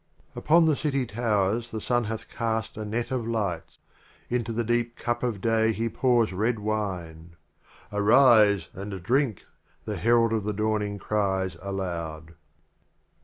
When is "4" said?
0.33-0.41